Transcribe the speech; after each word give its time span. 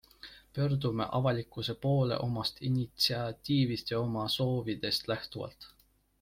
Pöördume 0.53 1.05
avalikkuse 1.17 1.75
poole 1.83 2.17
omast 2.29 2.57
initsiatiivist 2.69 3.93
ja 3.95 4.01
oma 4.07 4.27
soovidest 4.39 5.07
lähtuvalt. 5.07 5.71